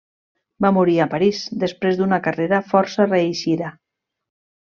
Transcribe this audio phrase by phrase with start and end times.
[0.65, 3.71] Va morir a París després d'una carrera força reeixida.